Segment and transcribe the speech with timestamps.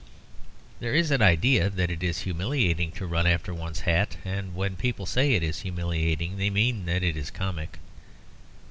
[0.79, 4.75] There is an idea that it is humiliating to run after one's hat; and when
[4.75, 7.77] people say it is humiliating they mean that it is comic.